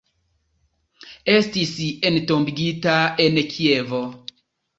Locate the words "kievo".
3.53-4.03